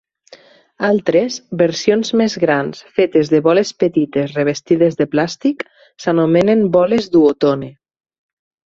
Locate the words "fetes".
3.01-3.31